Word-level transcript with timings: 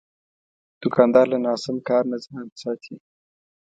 دوکاندار 0.81 1.25
له 1.33 1.37
ناسم 1.45 1.75
کار 1.89 2.03
نه 2.11 2.17
ځان 2.25 2.45
ساتي. 2.61 2.95